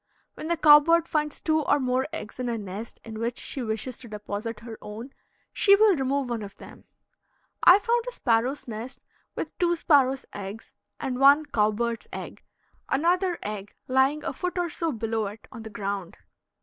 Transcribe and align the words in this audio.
When 0.33 0.47
the 0.47 0.57
cow 0.57 0.79
bird 0.79 1.07
finds 1.07 1.41
two 1.41 1.61
or 1.61 1.79
more 1.79 2.07
eggs 2.11 2.39
in 2.39 2.49
a 2.49 2.57
nest 2.57 2.99
in 3.03 3.19
which 3.19 3.37
she 3.37 3.61
wishes 3.61 3.99
to 3.99 4.07
deposit 4.07 4.61
her 4.61 4.79
own, 4.81 5.13
she 5.53 5.75
will 5.75 5.95
remove 5.95 6.27
one 6.31 6.41
of 6.41 6.57
them. 6.57 6.85
I 7.61 7.77
found 7.77 8.05
a 8.07 8.11
sparrow's 8.11 8.67
nest 8.67 8.99
with 9.35 9.55
two 9.59 9.75
sparrow's 9.75 10.25
eggs 10.33 10.73
and 10.99 11.19
one 11.19 11.45
cow 11.45 11.69
bird's 11.71 12.07
egg, 12.11 12.43
another 12.89 13.37
egg 13.43 13.75
lying 13.87 14.23
a 14.23 14.33
foot 14.33 14.57
or 14.57 14.71
so 14.71 14.91
below 14.91 15.27
it 15.27 15.47
on 15.51 15.61
the 15.61 15.69
ground. 15.69 16.17